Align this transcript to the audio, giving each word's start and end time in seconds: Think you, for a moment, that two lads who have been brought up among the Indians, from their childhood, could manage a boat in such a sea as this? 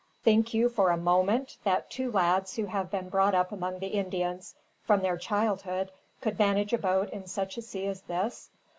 Think 0.23 0.51
you, 0.55 0.67
for 0.67 0.89
a 0.89 0.97
moment, 0.97 1.57
that 1.63 1.91
two 1.91 2.11
lads 2.11 2.55
who 2.55 2.65
have 2.65 2.89
been 2.89 3.07
brought 3.07 3.35
up 3.35 3.51
among 3.51 3.77
the 3.77 3.89
Indians, 3.89 4.55
from 4.81 5.01
their 5.03 5.15
childhood, 5.15 5.91
could 6.21 6.39
manage 6.39 6.73
a 6.73 6.79
boat 6.79 7.11
in 7.11 7.27
such 7.27 7.55
a 7.55 7.61
sea 7.61 7.85
as 7.85 8.01
this? 8.01 8.49